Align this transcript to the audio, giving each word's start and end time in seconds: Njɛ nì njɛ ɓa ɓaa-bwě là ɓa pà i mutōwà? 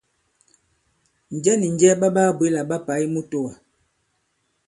Njɛ 1.35 1.53
nì 1.59 1.67
njɛ 1.73 1.89
ɓa 2.01 2.07
ɓaa-bwě 2.15 2.47
là 2.55 2.61
ɓa 2.69 2.77
pà 2.85 2.93
i 3.03 3.07
mutōwà? 3.13 3.51